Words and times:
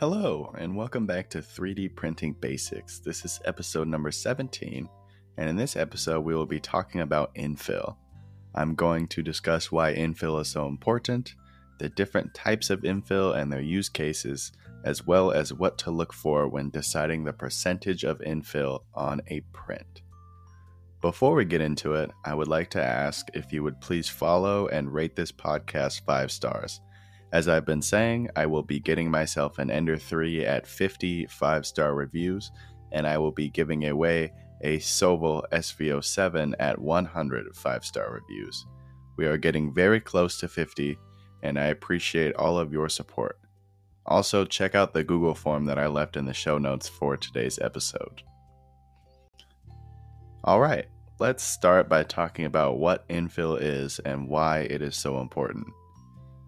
Hello, 0.00 0.54
and 0.56 0.76
welcome 0.76 1.06
back 1.06 1.28
to 1.30 1.38
3D 1.38 1.96
Printing 1.96 2.32
Basics. 2.34 3.00
This 3.00 3.24
is 3.24 3.40
episode 3.44 3.88
number 3.88 4.12
17, 4.12 4.88
and 5.36 5.50
in 5.50 5.56
this 5.56 5.74
episode, 5.74 6.20
we 6.20 6.36
will 6.36 6.46
be 6.46 6.60
talking 6.60 7.00
about 7.00 7.34
infill. 7.34 7.96
I'm 8.54 8.76
going 8.76 9.08
to 9.08 9.24
discuss 9.24 9.72
why 9.72 9.92
infill 9.92 10.40
is 10.40 10.46
so 10.46 10.68
important, 10.68 11.34
the 11.80 11.88
different 11.88 12.32
types 12.32 12.70
of 12.70 12.82
infill 12.82 13.36
and 13.36 13.52
their 13.52 13.60
use 13.60 13.88
cases, 13.88 14.52
as 14.84 15.04
well 15.04 15.32
as 15.32 15.52
what 15.52 15.78
to 15.78 15.90
look 15.90 16.12
for 16.12 16.46
when 16.46 16.70
deciding 16.70 17.24
the 17.24 17.32
percentage 17.32 18.04
of 18.04 18.20
infill 18.20 18.84
on 18.94 19.20
a 19.26 19.40
print. 19.52 20.02
Before 21.02 21.34
we 21.34 21.44
get 21.44 21.60
into 21.60 21.94
it, 21.94 22.12
I 22.24 22.34
would 22.34 22.46
like 22.46 22.70
to 22.70 22.80
ask 22.80 23.26
if 23.34 23.52
you 23.52 23.64
would 23.64 23.80
please 23.80 24.08
follow 24.08 24.68
and 24.68 24.94
rate 24.94 25.16
this 25.16 25.32
podcast 25.32 26.02
five 26.06 26.30
stars. 26.30 26.80
As 27.30 27.46
I've 27.46 27.66
been 27.66 27.82
saying, 27.82 28.30
I 28.36 28.46
will 28.46 28.62
be 28.62 28.80
getting 28.80 29.10
myself 29.10 29.58
an 29.58 29.70
Ender 29.70 29.98
3 29.98 30.46
at 30.46 30.66
50 30.66 31.26
five 31.26 31.66
star 31.66 31.94
reviews, 31.94 32.50
and 32.92 33.06
I 33.06 33.18
will 33.18 33.32
be 33.32 33.50
giving 33.50 33.86
away 33.86 34.32
a 34.62 34.78
Sovol 34.78 35.42
SV07 35.52 36.54
at 36.58 36.78
100 36.78 37.54
five 37.54 37.84
star 37.84 38.12
reviews. 38.12 38.66
We 39.16 39.26
are 39.26 39.36
getting 39.36 39.74
very 39.74 40.00
close 40.00 40.38
to 40.40 40.48
50, 40.48 40.96
and 41.42 41.58
I 41.58 41.66
appreciate 41.66 42.34
all 42.36 42.58
of 42.58 42.72
your 42.72 42.88
support. 42.88 43.38
Also, 44.06 44.46
check 44.46 44.74
out 44.74 44.94
the 44.94 45.04
Google 45.04 45.34
form 45.34 45.66
that 45.66 45.78
I 45.78 45.86
left 45.86 46.16
in 46.16 46.24
the 46.24 46.32
show 46.32 46.56
notes 46.56 46.88
for 46.88 47.18
today's 47.18 47.58
episode. 47.58 48.22
All 50.44 50.60
right, 50.60 50.86
let's 51.18 51.42
start 51.42 51.90
by 51.90 52.04
talking 52.04 52.46
about 52.46 52.78
what 52.78 53.06
infill 53.08 53.58
is 53.60 53.98
and 53.98 54.28
why 54.28 54.60
it 54.60 54.80
is 54.80 54.96
so 54.96 55.20
important. 55.20 55.66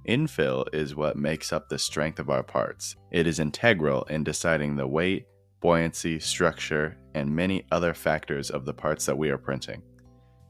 Infill 0.09 0.67
is 0.73 0.95
what 0.95 1.17
makes 1.17 1.53
up 1.53 1.69
the 1.69 1.79
strength 1.79 2.19
of 2.19 2.31
our 2.31 2.43
parts. 2.43 2.97
It 3.11 3.27
is 3.27 3.39
integral 3.39 4.05
in 4.05 4.25
deciding 4.25 4.77
the 4.77 4.87
weight, 4.87 5.27
buoyancy, 5.61 6.19
structure, 6.19 6.97
and 7.15 7.34
many 7.34 7.67
other 7.70 7.92
factors 7.92 8.51
of 8.51 8.65
the 8.65 8.73
parts 8.73 9.07
that 9.07 9.19
we 9.19 9.31
are 9.31 9.39
printing. 9.39 9.83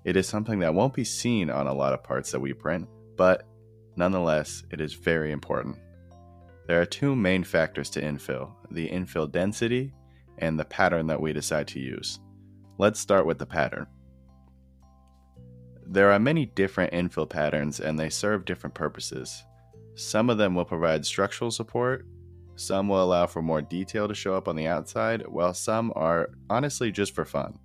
It 0.05 0.17
is 0.17 0.27
something 0.27 0.61
that 0.61 0.75
won't 0.75 0.95
be 0.95 1.05
seen 1.05 1.51
on 1.51 1.67
a 1.67 1.75
lot 1.75 1.93
of 1.93 2.05
parts 2.05 2.31
that 2.33 2.41
we 2.41 2.53
print, 2.53 2.89
but 3.17 3.47
nonetheless, 3.97 4.63
it 4.71 4.81
is 4.81 4.95
very 4.95 5.33
important. 5.33 5.77
There 6.67 6.81
are 6.81 6.87
two 6.87 7.17
main 7.17 7.43
factors 7.43 7.91
to 7.91 8.01
infill 8.01 8.53
the 8.71 8.89
infill 8.89 9.31
density 9.31 9.93
and 10.39 10.59
the 10.59 10.65
pattern 10.65 11.07
that 11.09 11.21
we 11.21 11.33
decide 11.33 11.67
to 11.69 11.81
use. 11.81 12.21
Let's 12.79 13.01
start 13.01 13.27
with 13.27 13.39
the 13.39 13.47
pattern. 13.47 13.87
There 15.93 16.13
are 16.13 16.21
many 16.21 16.47
different 16.47 16.93
infill 16.93 17.29
patterns 17.29 17.81
and 17.81 17.99
they 17.99 18.11
serve 18.11 18.45
different 18.45 18.75
purposes. 18.75 19.45
Some 19.97 20.31
of 20.31 20.39
them 20.39 20.55
will 20.55 20.65
provide 20.65 21.05
structural 21.05 21.51
support, 21.51 22.07
some 22.55 22.89
will 22.89 23.03
allow 23.03 23.27
for 23.27 23.43
more 23.43 23.61
detail 23.61 24.07
to 24.07 24.15
show 24.15 24.37
up 24.37 24.47
on 24.47 24.55
the 24.55 24.69
outside, 24.69 25.27
while 25.27 25.53
some 25.53 25.93
are 25.97 26.31
honestly 26.49 26.93
just 26.93 27.13
for 27.13 27.25
fun. 27.25 27.59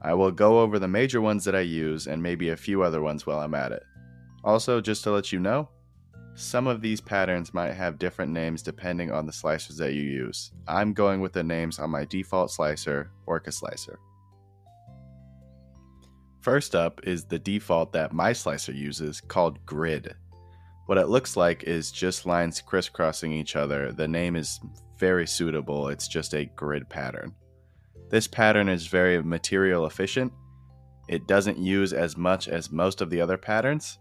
I 0.00 0.14
will 0.14 0.30
go 0.30 0.60
over 0.60 0.78
the 0.78 0.88
major 0.88 1.20
ones 1.20 1.44
that 1.44 1.54
I 1.54 1.60
use 1.60 2.06
and 2.06 2.22
maybe 2.22 2.48
a 2.48 2.56
few 2.56 2.82
other 2.82 3.02
ones 3.02 3.26
while 3.26 3.40
I'm 3.40 3.54
at 3.54 3.72
it. 3.72 3.82
Also, 4.42 4.80
just 4.80 5.04
to 5.04 5.10
let 5.10 5.30
you 5.30 5.40
know, 5.40 5.68
some 6.34 6.66
of 6.66 6.80
these 6.80 7.02
patterns 7.02 7.52
might 7.52 7.72
have 7.72 7.98
different 7.98 8.32
names 8.32 8.62
depending 8.62 9.10
on 9.10 9.26
the 9.26 9.32
slicers 9.32 9.76
that 9.76 9.92
you 9.92 10.02
use. 10.02 10.52
I'm 10.66 10.94
going 10.94 11.20
with 11.20 11.34
the 11.34 11.44
names 11.44 11.78
on 11.78 11.90
my 11.90 12.06
default 12.06 12.50
slicer, 12.50 13.10
Orca 13.26 13.52
Slicer. 13.52 13.98
First 16.44 16.74
up 16.74 17.00
is 17.04 17.24
the 17.24 17.38
default 17.38 17.94
that 17.94 18.12
my 18.12 18.34
slicer 18.34 18.72
uses 18.72 19.18
called 19.18 19.64
grid. 19.64 20.14
What 20.84 20.98
it 20.98 21.08
looks 21.08 21.38
like 21.38 21.62
is 21.62 21.90
just 21.90 22.26
lines 22.26 22.60
crisscrossing 22.60 23.32
each 23.32 23.56
other. 23.56 23.92
The 23.92 24.06
name 24.06 24.36
is 24.36 24.60
very 24.98 25.26
suitable, 25.26 25.88
it's 25.88 26.06
just 26.06 26.34
a 26.34 26.44
grid 26.44 26.86
pattern. 26.90 27.34
This 28.10 28.26
pattern 28.26 28.68
is 28.68 28.88
very 28.88 29.22
material 29.22 29.86
efficient. 29.86 30.34
It 31.08 31.26
doesn't 31.26 31.56
use 31.56 31.94
as 31.94 32.14
much 32.14 32.46
as 32.46 32.70
most 32.70 33.00
of 33.00 33.08
the 33.08 33.22
other 33.22 33.38
patterns. 33.38 33.98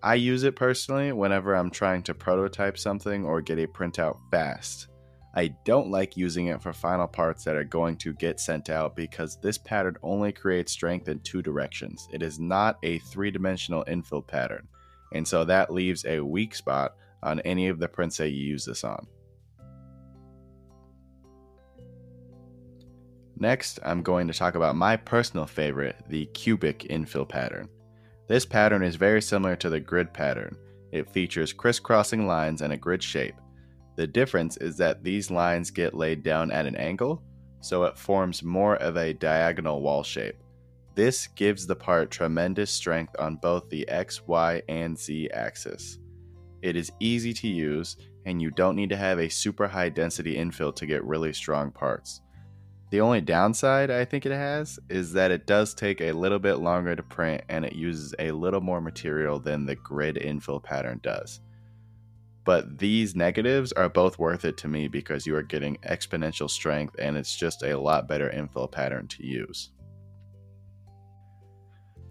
I 0.00 0.14
use 0.14 0.44
it 0.44 0.54
personally 0.54 1.10
whenever 1.10 1.56
I'm 1.56 1.72
trying 1.72 2.04
to 2.04 2.14
prototype 2.14 2.78
something 2.78 3.24
or 3.24 3.40
get 3.40 3.58
a 3.58 3.66
printout 3.66 4.16
fast. 4.30 4.86
I 5.34 5.48
don't 5.64 5.90
like 5.90 6.16
using 6.16 6.48
it 6.48 6.60
for 6.60 6.72
final 6.72 7.06
parts 7.06 7.44
that 7.44 7.56
are 7.56 7.64
going 7.64 7.96
to 7.98 8.12
get 8.14 8.40
sent 8.40 8.68
out 8.68 8.96
because 8.96 9.36
this 9.36 9.58
pattern 9.58 9.96
only 10.02 10.32
creates 10.32 10.72
strength 10.72 11.08
in 11.08 11.20
two 11.20 11.40
directions. 11.40 12.08
It 12.12 12.22
is 12.22 12.40
not 12.40 12.78
a 12.82 12.98
three 12.98 13.30
dimensional 13.30 13.84
infill 13.84 14.26
pattern, 14.26 14.66
and 15.12 15.26
so 15.26 15.44
that 15.44 15.72
leaves 15.72 16.04
a 16.04 16.20
weak 16.20 16.54
spot 16.54 16.96
on 17.22 17.40
any 17.40 17.68
of 17.68 17.78
the 17.78 17.88
prints 17.88 18.16
that 18.16 18.30
you 18.30 18.42
use 18.42 18.64
this 18.64 18.82
on. 18.82 19.06
Next, 23.36 23.78
I'm 23.82 24.02
going 24.02 24.28
to 24.28 24.34
talk 24.34 24.54
about 24.54 24.76
my 24.76 24.96
personal 24.96 25.46
favorite, 25.46 25.96
the 26.08 26.26
cubic 26.26 26.80
infill 26.90 27.26
pattern. 27.26 27.68
This 28.28 28.44
pattern 28.44 28.82
is 28.82 28.96
very 28.96 29.22
similar 29.22 29.56
to 29.56 29.70
the 29.70 29.80
grid 29.80 30.12
pattern. 30.12 30.56
It 30.92 31.10
features 31.10 31.52
crisscrossing 31.52 32.26
lines 32.26 32.62
and 32.62 32.72
a 32.72 32.76
grid 32.76 33.02
shape. 33.02 33.34
The 34.00 34.06
difference 34.06 34.56
is 34.56 34.78
that 34.78 35.04
these 35.04 35.30
lines 35.30 35.70
get 35.70 35.92
laid 35.92 36.22
down 36.22 36.50
at 36.52 36.64
an 36.64 36.74
angle, 36.74 37.22
so 37.60 37.84
it 37.84 37.98
forms 37.98 38.42
more 38.42 38.76
of 38.76 38.96
a 38.96 39.12
diagonal 39.12 39.82
wall 39.82 40.02
shape. 40.02 40.36
This 40.94 41.26
gives 41.26 41.66
the 41.66 41.76
part 41.76 42.10
tremendous 42.10 42.70
strength 42.70 43.14
on 43.18 43.36
both 43.36 43.68
the 43.68 43.86
X, 43.90 44.26
Y, 44.26 44.62
and 44.70 44.98
Z 44.98 45.28
axis. 45.34 45.98
It 46.62 46.76
is 46.76 46.90
easy 46.98 47.34
to 47.34 47.46
use, 47.46 47.98
and 48.24 48.40
you 48.40 48.50
don't 48.50 48.74
need 48.74 48.88
to 48.88 48.96
have 48.96 49.18
a 49.18 49.28
super 49.28 49.68
high 49.68 49.90
density 49.90 50.34
infill 50.34 50.74
to 50.76 50.86
get 50.86 51.04
really 51.04 51.34
strong 51.34 51.70
parts. 51.70 52.22
The 52.88 53.02
only 53.02 53.20
downside 53.20 53.90
I 53.90 54.06
think 54.06 54.24
it 54.24 54.32
has 54.32 54.78
is 54.88 55.12
that 55.12 55.30
it 55.30 55.46
does 55.46 55.74
take 55.74 56.00
a 56.00 56.12
little 56.12 56.38
bit 56.38 56.54
longer 56.54 56.96
to 56.96 57.02
print 57.02 57.42
and 57.50 57.66
it 57.66 57.74
uses 57.74 58.14
a 58.18 58.30
little 58.32 58.62
more 58.62 58.80
material 58.80 59.38
than 59.38 59.66
the 59.66 59.76
grid 59.76 60.16
infill 60.16 60.62
pattern 60.64 61.00
does. 61.02 61.42
But 62.44 62.78
these 62.78 63.14
negatives 63.14 63.72
are 63.72 63.88
both 63.88 64.18
worth 64.18 64.44
it 64.44 64.56
to 64.58 64.68
me 64.68 64.88
because 64.88 65.26
you 65.26 65.36
are 65.36 65.42
getting 65.42 65.76
exponential 65.88 66.50
strength 66.50 66.96
and 66.98 67.16
it's 67.16 67.36
just 67.36 67.62
a 67.62 67.78
lot 67.78 68.08
better 68.08 68.30
infill 68.30 68.70
pattern 68.70 69.08
to 69.08 69.26
use. 69.26 69.70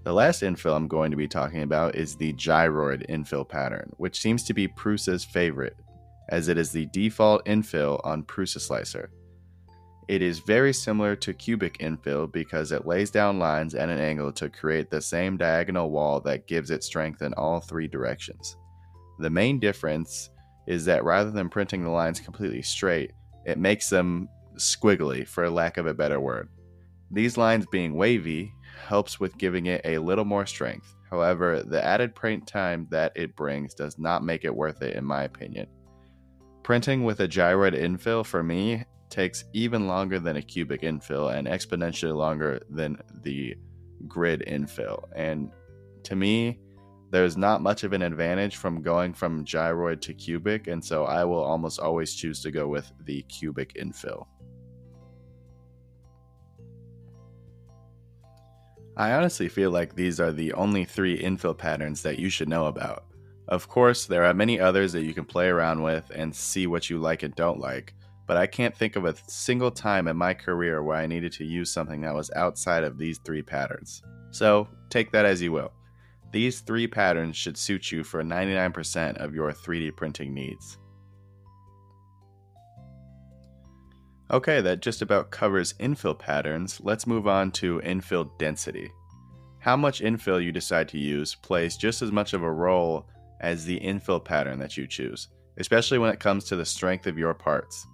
The 0.04 0.14
last 0.14 0.44
infill 0.44 0.76
I'm 0.76 0.88
going 0.88 1.12
to 1.12 1.18
be 1.18 1.28
talking 1.28 1.64
about 1.64 1.96
is 1.96 2.16
the 2.16 2.34
gyroid 2.34 3.10
infill 3.10 3.48
pattern, 3.48 3.92
which 3.98 4.20
seems 4.20 4.44
to 4.46 4.54
be 4.54 4.68
Prusa's 4.68 5.26
favorite, 5.26 5.76
as 6.30 6.48
it 6.48 6.58
is 6.58 6.72
the 6.72 6.86
default 6.88 7.46
infill 7.46 8.00
on 8.06 8.24
Prusa 8.24 8.62
Slicer. 8.62 9.10
It 10.08 10.22
is 10.24 10.40
very 10.40 10.74
similar 10.74 11.16
to 11.18 11.34
cubic 11.34 11.78
infill 11.80 12.32
because 12.32 12.72
it 12.72 12.88
lays 12.88 13.12
down 13.12 13.38
lines 13.38 13.76
at 13.76 13.90
an 13.90 14.00
angle 14.00 14.32
to 14.34 14.50
create 14.50 14.90
the 14.90 15.02
same 15.02 15.38
diagonal 15.38 15.92
wall 15.92 16.20
that 16.22 16.48
gives 16.48 16.72
it 16.72 16.84
strength 16.84 17.22
in 17.22 17.34
all 17.34 17.60
three 17.60 17.88
directions. 17.88 18.58
The 19.20 19.30
main 19.30 19.60
difference 19.60 20.30
is 20.68 20.86
that 20.86 21.04
rather 21.04 21.32
than 21.32 21.50
printing 21.50 21.84
the 21.84 21.90
lines 21.90 22.20
completely 22.20 22.62
straight, 22.62 23.12
it 23.46 23.58
makes 23.58 23.90
them 23.90 24.30
squiggly, 24.56 25.28
for 25.28 25.50
lack 25.50 25.78
of 25.78 25.88
a 25.88 25.94
better 25.94 26.20
word. 26.20 26.50
These 27.12 27.38
lines 27.38 27.66
being 27.72 27.96
wavy 27.96 28.54
helps 28.88 29.20
with 29.20 29.38
giving 29.38 29.66
it 29.66 29.82
a 29.84 29.98
little 29.98 30.26
more 30.26 30.46
strength. 30.46 30.96
However, 31.10 31.64
the 31.64 31.84
added 31.84 32.14
print 32.14 32.48
time 32.48 32.88
that 32.92 33.12
it 33.16 33.36
brings 33.36 33.74
does 33.74 33.98
not 33.98 34.24
make 34.24 34.46
it 34.46 34.56
worth 34.56 34.82
it, 34.82 34.96
in 34.96 35.04
my 35.04 35.24
opinion. 35.24 35.68
Printing 36.64 37.04
with 37.04 37.20
a 37.20 37.28
gyroid 37.28 37.74
infill 37.74 38.24
for 38.24 38.44
me 38.44 38.84
takes 39.10 39.44
even 39.54 39.88
longer 39.88 40.20
than 40.20 40.36
a 40.36 40.42
cubic 40.42 40.82
infill 40.82 41.34
and 41.34 41.48
exponentially 41.48 42.16
longer 42.16 42.62
than 42.70 43.02
the 43.24 43.56
grid 44.08 44.44
infill. 44.48 45.06
And 45.16 45.52
to 46.04 46.16
me, 46.16 46.60
there's 47.12 47.38
not 47.38 47.62
much 47.62 47.84
of 47.84 47.94
an 47.94 48.02
advantage 48.02 48.58
from 48.58 48.82
going 48.82 49.14
from 49.14 49.46
gyroid 49.46 50.02
to 50.02 50.14
cubic, 50.14 50.68
and 50.68 50.84
so 50.84 51.06
I 51.06 51.24
will 51.24 51.44
almost 51.44 51.80
always 51.80 52.14
choose 52.14 52.42
to 52.44 52.52
go 52.52 52.68
with 52.68 52.92
the 53.06 53.24
cubic 53.24 53.74
infill. 53.76 54.28
I 58.96 59.14
honestly 59.14 59.48
feel 59.48 59.72
like 59.72 59.96
these 59.96 60.20
are 60.20 60.34
the 60.34 60.54
only 60.54 60.84
three 60.84 61.18
infill 61.18 61.58
patterns 61.58 62.02
that 62.04 62.20
you 62.20 62.30
should 62.30 62.50
know 62.50 62.66
about. 62.66 63.06
Of 63.48 63.68
course, 63.68 64.06
there 64.06 64.26
are 64.26 64.34
many 64.34 64.60
others 64.60 64.92
that 64.92 65.04
you 65.04 65.14
can 65.14 65.26
play 65.26 65.48
around 65.48 65.82
with 65.82 66.12
and 66.14 66.36
see 66.36 66.68
what 66.68 66.90
you 66.90 67.00
like 67.00 67.24
and 67.24 67.34
don't 67.34 67.60
like, 67.60 67.96
but 68.28 68.38
I 68.38 68.46
can't 68.46 68.76
think 68.76 68.96
of 68.96 69.06
a 69.06 69.16
single 69.28 69.72
time 69.72 70.08
in 70.08 70.18
my 70.18 70.36
career 70.36 70.84
where 70.84 70.98
I 70.98 71.08
needed 71.08 71.32
to 71.34 71.46
use 71.46 71.72
something 71.72 72.02
that 72.02 72.14
was 72.14 72.30
outside 72.36 72.84
of 72.84 72.98
these 72.98 73.18
three 73.20 73.42
patterns. 73.42 74.04
So, 74.32 74.68
take 74.90 75.12
that 75.14 75.26
as 75.26 75.42
you 75.42 75.52
will. 75.52 75.72
These 76.32 76.60
three 76.62 76.88
patterns 76.88 77.36
should 77.36 77.58
suit 77.58 77.92
you 77.92 78.04
for 78.04 78.24
99% 78.24 79.18
of 79.18 79.34
your 79.34 79.52
3D 79.52 79.96
printing 79.96 80.34
needs. 80.34 80.78
Okay, 84.32 84.62
that 84.62 84.82
just 84.82 85.02
about 85.02 85.32
covers 85.32 85.74
infill 85.74 86.18
patterns. 86.18 86.80
Let's 86.84 87.08
move 87.08 87.28
on 87.28 87.52
to 87.54 87.82
infill 87.84 88.30
density. 88.38 88.92
How 89.58 89.76
much 89.76 90.02
infill 90.02 90.44
you 90.44 90.52
decide 90.52 90.88
to 90.90 91.00
use 91.00 91.34
plays 91.34 91.76
just 91.76 92.02
as 92.02 92.12
much 92.12 92.34
of 92.34 92.44
a 92.44 92.52
role 92.52 93.08
as 93.42 93.66
the 93.66 93.80
infill 93.80 94.24
pattern 94.24 94.60
that 94.60 94.78
you 94.78 94.86
choose. 94.86 95.30
especially 95.60 95.98
when 95.98 96.12
it 96.12 96.20
comes 96.20 96.46
to 96.46 96.56
the 96.56 96.66
strength 96.66 97.06
of 97.06 97.18
your 97.18 97.34
parts. 97.34 97.86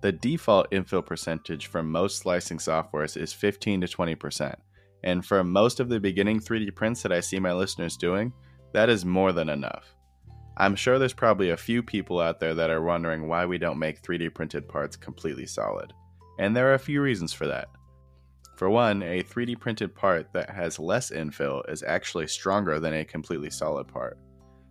The 0.00 0.12
default 0.12 0.70
infill 0.70 1.04
percentage 1.04 1.66
from 1.66 1.90
most 1.90 2.18
slicing 2.18 2.58
softwares 2.58 3.20
is 3.20 3.32
15 3.32 3.82
to 3.82 3.86
20%, 3.86 4.54
and 5.04 5.24
for 5.24 5.42
most 5.44 5.80
of 5.80 5.88
the 5.88 6.00
beginning 6.00 6.40
3D 6.40 6.74
prints 6.74 7.02
that 7.02 7.12
I 7.12 7.20
see 7.20 7.38
my 7.38 7.52
listeners 7.52 7.96
doing, 7.96 8.32
that 8.72 8.88
is 8.88 9.04
more 9.04 9.32
than 9.32 9.48
enough. 9.48 9.94
I'm 10.58 10.74
sure 10.74 10.98
there's 10.98 11.12
probably 11.12 11.50
a 11.50 11.56
few 11.56 11.82
people 11.82 12.18
out 12.18 12.40
there 12.40 12.54
that 12.54 12.70
are 12.70 12.82
wondering 12.82 13.28
why 13.28 13.44
we 13.44 13.58
don't 13.58 13.78
make 13.78 14.02
3D 14.02 14.34
printed 14.34 14.68
parts 14.68 14.96
completely 14.96 15.46
solid. 15.46 15.92
And 16.38 16.56
there 16.56 16.70
are 16.70 16.74
a 16.74 16.78
few 16.78 17.02
reasons 17.02 17.32
for 17.32 17.46
that. 17.46 17.68
For 18.56 18.70
one, 18.70 19.02
a 19.02 19.22
3D 19.22 19.60
printed 19.60 19.94
part 19.94 20.32
that 20.32 20.48
has 20.48 20.78
less 20.78 21.10
infill 21.10 21.62
is 21.70 21.82
actually 21.82 22.26
stronger 22.26 22.80
than 22.80 22.94
a 22.94 23.04
completely 23.04 23.50
solid 23.50 23.86
part. 23.86 24.18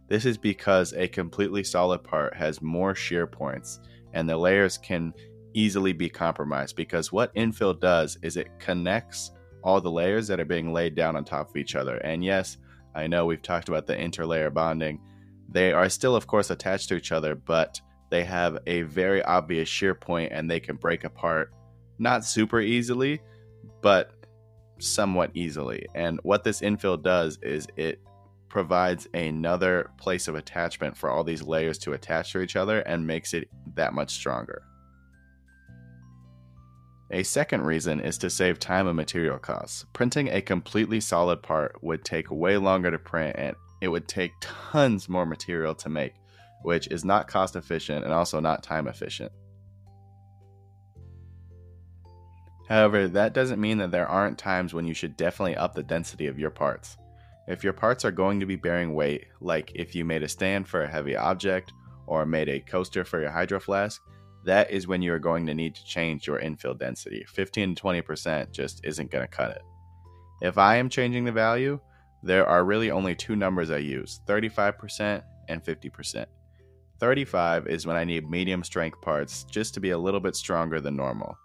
This 0.07 0.25
is 0.25 0.37
because 0.37 0.93
a 0.93 1.07
completely 1.07 1.63
solid 1.63 2.03
part 2.03 2.35
has 2.35 2.63
more 2.63 2.95
shear 2.95 3.27
points, 3.27 3.79
and 4.13 4.27
the 4.27 4.37
layers 4.37 4.77
can 4.79 5.13
easily 5.53 5.93
be 5.93 6.09
compromised 6.09 6.75
because 6.75 7.11
what 7.11 7.33
infill 7.35 7.79
does 7.79 8.17
is 8.23 8.37
it 8.37 8.59
connects 8.59 9.31
all 9.65 9.81
the 9.81 9.91
layers 9.91 10.27
that 10.27 10.39
are 10.39 10.45
being 10.45 10.71
laid 10.71 10.95
down 10.95 11.15
on 11.15 11.25
top 11.25 11.49
of 11.49 11.57
each 11.57 11.75
other. 11.75 11.97
And 11.97 12.23
yes, 12.23 12.57
I 12.93 13.07
know 13.07 13.25
we've 13.25 13.41
talked 13.41 13.67
about 13.67 13.87
the 13.87 13.95
interlayer 13.95 14.53
bonding. 14.53 15.01
They 15.49 15.73
are 15.73 15.89
still, 15.89 16.15
of 16.15 16.27
course, 16.27 16.51
attached 16.51 16.87
to 16.89 16.95
each 16.95 17.11
other, 17.11 17.33
but 17.33 17.81
they 18.11 18.23
have 18.23 18.59
a 18.67 18.83
very 18.83 19.23
obvious 19.23 19.67
shear 19.67 19.95
point 19.95 20.31
and 20.31 20.49
they 20.49 20.59
can 20.59 20.75
break 20.75 21.03
apart 21.03 21.51
not 21.97 22.23
super 22.23 22.61
easily, 22.61 23.21
but 23.81 24.11
somewhat 24.77 25.31
easily. 25.33 25.87
And 25.95 26.19
what 26.23 26.43
this 26.43 26.61
infill 26.61 27.01
does 27.01 27.39
is 27.41 27.67
it 27.75 27.99
provides 28.49 29.07
another 29.13 29.89
place 29.97 30.27
of 30.27 30.35
attachment 30.35 30.95
for 30.95 31.09
all 31.09 31.23
these 31.23 31.41
layers 31.41 31.79
to 31.79 31.93
attach 31.93 32.33
to 32.33 32.41
each 32.41 32.55
other 32.55 32.81
and 32.81 33.05
makes 33.07 33.33
it 33.33 33.49
that 33.73 33.93
much 33.93 34.13
stronger. 34.13 34.61
A 37.11 37.23
second 37.23 37.61
reason 37.61 37.99
is 37.99 38.17
to 38.19 38.29
save 38.29 38.59
time 38.59 38.87
and 38.87 38.95
material 38.95 39.37
costs. 39.37 39.85
Printing 39.93 40.27
a 40.29 40.41
completely 40.41 40.99
solid 40.99 41.43
part 41.43 41.83
would 41.83 42.03
take 42.03 42.31
way 42.31 42.57
longer 42.57 42.89
to 42.89 42.97
print 42.97 43.35
and 43.37 43.55
it 43.81 43.89
would 43.89 44.07
take 44.07 44.31
tons 44.41 45.07
more 45.07 45.25
material 45.25 45.75
to 45.75 45.89
make, 45.89 46.13
which 46.63 46.87
is 46.87 47.05
not 47.05 47.27
cost 47.27 47.55
efficient 47.55 48.03
and 48.03 48.13
also 48.13 48.39
not 48.39 48.63
time 48.63 48.87
efficient. 48.87 49.31
However, 52.67 53.07
that 53.09 53.33
doesn't 53.33 53.61
mean 53.61 53.77
that 53.77 53.91
there 53.91 54.07
aren't 54.07 54.39
times 54.39 54.73
when 54.73 54.87
you 54.87 54.95
should 54.95 55.15
definitely 55.15 55.55
up 55.55 55.75
the 55.75 55.83
density 55.83 56.25
of 56.25 56.39
your 56.39 56.49
parts. 56.49 56.97
If 57.47 57.63
your 57.63 57.73
parts 57.73 58.03
are 58.03 58.11
going 58.11 58.39
to 58.39 58.47
be 58.47 58.55
bearing 58.55 58.95
weight, 58.95 59.25
like 59.39 59.71
if 59.75 59.93
you 59.93 60.03
made 60.03 60.23
a 60.23 60.27
stand 60.27 60.67
for 60.67 60.81
a 60.81 60.89
heavy 60.89 61.15
object 61.15 61.71
or 62.07 62.25
made 62.25 62.49
a 62.49 62.59
coaster 62.61 63.05
for 63.05 63.21
your 63.21 63.29
hydro 63.29 63.59
flask, 63.59 64.01
that 64.45 64.71
is 64.71 64.87
when 64.87 65.01
you 65.01 65.11
are 65.13 65.19
going 65.19 65.45
to 65.47 65.53
need 65.53 65.75
to 65.75 65.83
change 65.83 66.27
your 66.27 66.39
infill 66.39 66.77
density. 66.77 67.25
15 67.27 67.75
to 67.75 67.83
20% 67.83 68.51
just 68.51 68.79
isn't 68.83 69.11
going 69.11 69.23
to 69.23 69.27
cut 69.27 69.51
it. 69.51 69.61
If 70.41 70.57
I 70.57 70.75
am 70.75 70.89
changing 70.89 71.25
the 71.25 71.31
value, 71.31 71.79
there 72.21 72.47
are 72.47 72.63
really 72.63 72.91
only 72.91 73.15
two 73.15 73.35
numbers 73.35 73.71
I 73.71 73.77
use 73.77 74.21
35% 74.27 75.23
and 75.49 75.63
50%. 75.63 76.25
35 76.99 77.67
is 77.67 77.85
when 77.85 77.97
I 77.97 78.03
need 78.03 78.29
medium 78.29 78.63
strength 78.63 79.01
parts 79.01 79.43
just 79.45 79.73
to 79.73 79.79
be 79.79 79.89
a 79.89 79.97
little 79.97 80.19
bit 80.19 80.35
stronger 80.35 80.79
than 80.79 80.95
normal. 80.95 81.37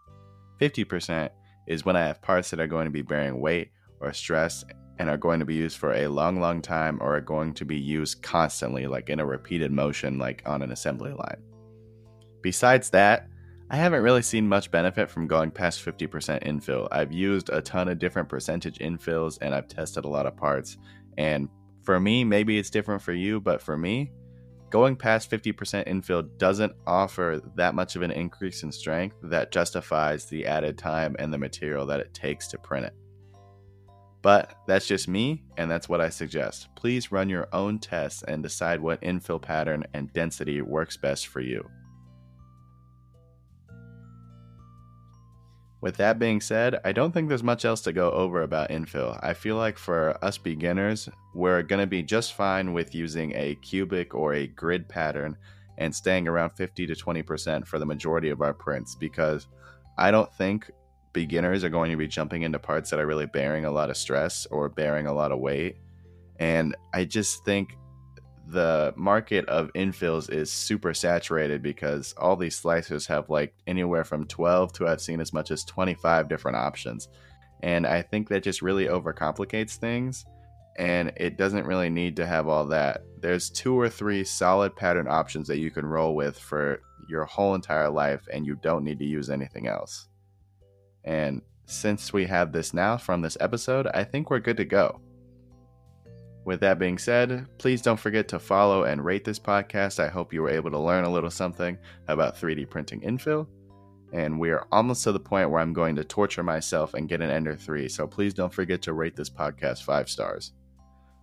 50% 0.61 1.31
is 1.67 1.85
when 1.85 1.97
I 1.97 2.06
have 2.06 2.23
parts 2.23 2.50
that 2.50 2.61
are 2.61 2.67
going 2.67 2.85
to 2.85 2.91
be 2.91 3.02
bearing 3.02 3.41
weight 3.41 3.70
or 4.00 4.12
stress 4.12 4.64
and 4.99 5.08
are 5.08 5.17
going 5.17 5.41
to 5.41 5.47
be 5.47 5.55
used 5.55 5.79
for 5.79 5.94
a 5.94 6.08
long, 6.08 6.41
long 6.41 6.61
time 6.61 6.99
or 7.00 7.17
are 7.17 7.20
going 7.20 7.55
to 7.55 7.64
be 7.64 7.79
used 7.79 8.23
constantly, 8.23 8.87
like 8.87 9.08
in 9.08 9.20
a 9.20 9.26
repeated 9.26 9.73
motion, 9.73 10.19
like 10.19 10.43
on 10.47 10.62
an 10.62 10.73
assembly 10.73 11.12
line. 11.12 11.43
Besides 12.42 12.90
that, 12.90 13.28
I 13.72 13.76
haven't 13.76 14.02
really 14.02 14.22
seen 14.22 14.48
much 14.48 14.70
benefit 14.70 15.08
from 15.10 15.28
going 15.28 15.52
past 15.52 15.84
50% 15.84 16.44
infill. 16.44 16.88
I've 16.90 17.12
used 17.12 17.50
a 17.50 17.62
ton 17.62 17.88
of 17.88 18.00
different 18.00 18.28
percentage 18.28 18.78
infills 18.78 19.38
and 19.40 19.54
I've 19.54 19.69
tested 19.69 20.04
a 20.04 20.08
lot 20.08 20.26
of 20.26 20.37
parts. 20.37 20.76
And 21.16 21.48
for 21.82 22.00
me, 22.00 22.25
maybe 22.25 22.58
it's 22.58 22.70
different 22.70 23.00
for 23.00 23.12
you, 23.12 23.40
but 23.40 23.62
for 23.62 23.76
me, 23.76 24.10
going 24.70 24.96
past 24.96 25.31
50% 25.31 25.87
infill 25.87 26.28
doesn't 26.38 26.72
offer 26.87 27.40
that 27.54 27.75
much 27.75 27.94
of 27.94 28.02
an 28.02 28.10
increase 28.10 28.62
in 28.64 28.72
strength 28.72 29.16
that 29.22 29.52
justifies 29.52 30.26
the 30.26 30.46
added 30.46 30.76
time 30.76 31.14
and 31.19 31.32
the 31.32 31.38
material 31.38 31.87
that 31.87 32.00
it 32.00 32.12
takes 32.12 32.48
to 32.48 32.58
print 32.58 32.87
it. 32.87 32.94
But 34.22 34.54
that's 34.66 34.87
just 34.87 35.08
me, 35.08 35.44
and 35.56 35.70
that's 35.70 35.88
what 35.88 36.00
I 36.00 36.10
suggest. 36.10 36.69
Please 36.76 37.10
run 37.10 37.28
your 37.28 37.48
own 37.52 37.78
tests 37.78 38.22
and 38.25 38.42
decide 38.42 38.81
what 38.81 39.00
infill 39.00 39.40
pattern 39.40 39.84
and 39.94 40.12
density 40.12 40.60
works 40.60 40.96
best 40.96 41.28
for 41.28 41.40
you. 41.40 41.69
With 45.80 45.96
that 45.96 46.18
being 46.18 46.42
said, 46.42 46.78
I 46.84 46.92
don't 46.92 47.12
think 47.12 47.28
there's 47.28 47.42
much 47.42 47.64
else 47.64 47.80
to 47.82 47.92
go 47.92 48.10
over 48.10 48.42
about 48.42 48.68
infill. 48.68 49.18
I 49.22 49.32
feel 49.32 49.56
like 49.56 49.78
for 49.78 50.22
us 50.22 50.36
beginners, 50.36 51.08
we're 51.34 51.62
going 51.62 51.80
to 51.80 51.86
be 51.86 52.02
just 52.02 52.34
fine 52.34 52.74
with 52.74 52.94
using 52.94 53.32
a 53.34 53.54
cubic 53.56 54.14
or 54.14 54.34
a 54.34 54.46
grid 54.46 54.88
pattern 54.88 55.38
and 55.78 55.94
staying 55.94 56.28
around 56.28 56.50
50 56.50 56.86
to 56.86 56.94
20% 56.94 57.66
for 57.66 57.78
the 57.78 57.86
majority 57.86 58.28
of 58.28 58.42
our 58.42 58.52
prints 58.52 58.94
because 58.94 59.48
I 59.96 60.10
don't 60.10 60.32
think 60.34 60.70
beginners 61.14 61.64
are 61.64 61.70
going 61.70 61.90
to 61.90 61.96
be 61.96 62.06
jumping 62.06 62.42
into 62.42 62.58
parts 62.58 62.90
that 62.90 63.00
are 63.00 63.06
really 63.06 63.26
bearing 63.26 63.64
a 63.64 63.70
lot 63.70 63.88
of 63.88 63.96
stress 63.96 64.46
or 64.46 64.68
bearing 64.68 65.06
a 65.06 65.14
lot 65.14 65.32
of 65.32 65.38
weight. 65.38 65.76
And 66.38 66.76
I 66.92 67.06
just 67.06 67.44
think 67.46 67.76
the 68.50 68.93
market 68.97 69.49
of 69.49 69.73
infills 69.75 70.29
is 70.31 70.50
super 70.50 70.93
saturated 70.93 71.62
because 71.62 72.14
all 72.17 72.37
these 72.37 72.61
slicers 72.61 73.06
have 73.06 73.31
like 73.31 73.55
anywhere 73.67 74.05
from 74.05 74.26
12 74.26 74.73
to 74.75 74.88
I've 74.88 75.00
seen 75.00 75.20
as 75.20 75.32
much 75.32 75.50
as 75.50 75.64
25 75.64 76.29
different 76.29 76.56
options. 76.56 77.08
And 77.62 77.87
I 77.87 78.02
think 78.02 78.29
that 78.29 78.43
just 78.43 78.62
really 78.62 78.87
overcomplicates 78.87 79.76
things 79.76 80.25
and 80.79 81.12
it 81.17 81.37
doesn't 81.37 81.67
really 81.67 81.91
need 81.91 82.17
to 82.17 82.26
have 82.26 82.49
all 82.49 82.67
that. 82.67 83.02
There's 83.20 83.50
two 83.50 83.79
or 83.79 83.88
three 83.88 84.25
solid 84.25 84.75
pattern 84.75 85.06
options 85.08 85.47
that 85.49 85.58
you 85.58 85.70
can 85.70 85.87
roll 85.87 86.14
with 86.14 86.38
for 86.38 86.81
your 87.08 87.25
whole 87.26 87.55
entire 87.55 87.91
life 87.91 88.26
and 88.32 88.47
you 88.47 88.56
don't 88.56 88.85
need 88.85 88.99
to 88.99 89.05
use 89.05 89.31
anything 89.31 89.69
else. 89.69 90.08
And 91.05 91.43
since 91.67 92.12
we 92.12 92.26
have 92.26 92.52
this 92.52 92.75
now 92.75 92.97
from 92.97 93.23
this 93.23 93.37
episode, 93.41 93.87
I 93.88 94.05
think 94.05 94.31
we're 94.31 94.41
good 94.41 94.56
to 94.56 94.64
go. 94.64 95.00
With 96.44 96.60
that 96.60 96.78
being 96.78 96.98
said, 96.98 97.47
please 97.59 97.82
don't 97.82 98.00
forget 98.00 98.26
to 98.28 98.38
follow 98.38 98.85
and 98.85 99.04
rate 99.04 99.25
this 99.25 99.38
podcast. 99.38 100.00
I 100.00 100.09
hope 100.09 100.32
you 100.32 100.42
were 100.42 100.50
able 100.50 100.70
to 100.70 100.78
learn 100.78 101.04
a 101.04 101.11
little 101.11 101.30
something 101.30 101.76
about 102.09 102.37
3D 102.37 102.68
printing 102.70 103.02
infill. 103.02 103.47
And 104.12 104.40
we 104.40 104.50
are 104.50 104.66
almost 104.73 105.04
to 105.04 105.12
the 105.12 105.20
point 105.20 105.50
where 105.50 105.61
I'm 105.61 105.73
going 105.73 105.94
to 105.97 106.04
torture 106.04 106.42
myself 106.42 106.94
and 106.94 107.09
get 107.09 107.20
an 107.20 107.30
Ender 107.30 107.54
3, 107.54 107.88
so 107.88 108.06
please 108.06 108.35
don't 108.35 108.52
forget 108.52 108.82
to 108.82 108.92
rate 108.92 109.14
this 109.14 109.30
podcast 109.30 109.85
5 109.85 110.09
stars. 110.09 110.52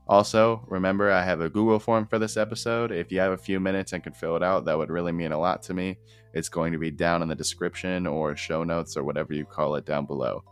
Also, 0.07 0.63
remember 0.67 1.11
I 1.11 1.21
have 1.21 1.41
a 1.41 1.49
Google 1.49 1.79
form 1.79 2.07
for 2.07 2.17
this 2.17 2.37
episode. 2.37 2.93
If 2.93 3.11
you 3.11 3.19
have 3.19 3.33
a 3.33 3.37
few 3.37 3.59
minutes 3.59 3.91
and 3.91 4.01
can 4.01 4.13
fill 4.13 4.37
it 4.37 4.43
out, 4.43 4.63
that 4.65 4.77
would 4.77 4.89
really 4.89 5.11
mean 5.11 5.33
a 5.33 5.39
lot 5.39 5.61
to 5.63 5.73
me. 5.73 5.97
It's 6.33 6.47
going 6.47 6.71
to 6.71 6.79
be 6.79 6.91
down 6.91 7.21
in 7.21 7.27
the 7.27 7.35
description 7.35 8.07
or 8.07 8.37
show 8.37 8.63
notes 8.63 8.95
or 8.95 9.03
whatever 9.03 9.33
you 9.33 9.43
call 9.43 9.75
it 9.75 9.85
down 9.85 10.05
below. 10.05 10.43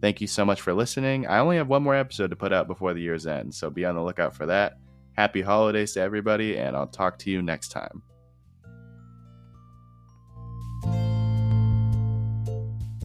Thank 0.00 0.20
you 0.20 0.26
so 0.26 0.44
much 0.44 0.60
for 0.60 0.72
listening. 0.72 1.26
I 1.26 1.38
only 1.38 1.56
have 1.56 1.68
one 1.68 1.82
more 1.82 1.94
episode 1.94 2.30
to 2.30 2.36
put 2.36 2.52
out 2.52 2.68
before 2.68 2.94
the 2.94 3.00
year's 3.00 3.26
end, 3.26 3.54
so 3.54 3.68
be 3.68 3.84
on 3.84 3.96
the 3.96 4.02
lookout 4.02 4.34
for 4.34 4.46
that. 4.46 4.74
Happy 5.16 5.42
holidays 5.42 5.94
to 5.94 6.00
everybody, 6.00 6.56
and 6.56 6.76
I'll 6.76 6.86
talk 6.86 7.18
to 7.20 7.30
you 7.30 7.42
next 7.42 7.68
time. 7.70 8.02